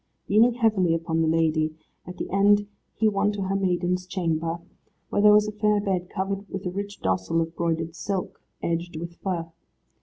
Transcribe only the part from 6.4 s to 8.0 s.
with a rich dossal of broidered